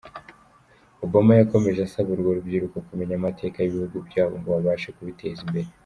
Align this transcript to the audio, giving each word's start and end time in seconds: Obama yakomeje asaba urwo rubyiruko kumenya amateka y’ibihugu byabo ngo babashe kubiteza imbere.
Obama 1.05 1.33
yakomeje 1.39 1.79
asaba 1.87 2.09
urwo 2.15 2.29
rubyiruko 2.37 2.77
kumenya 2.87 3.13
amateka 3.19 3.57
y’ibihugu 3.59 3.97
byabo 4.07 4.33
ngo 4.39 4.47
babashe 4.55 4.89
kubiteza 4.97 5.39
imbere. 5.47 5.67